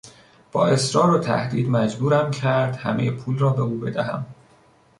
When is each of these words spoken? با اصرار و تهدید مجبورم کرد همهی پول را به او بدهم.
با 0.51 0.67
اصرار 0.67 1.09
و 1.11 1.19
تهدید 1.19 1.69
مجبورم 1.69 2.31
کرد 2.31 2.75
همهی 2.75 3.11
پول 3.11 3.37
را 3.39 3.49
به 3.49 3.61
او 3.61 3.77
بدهم. 3.77 4.25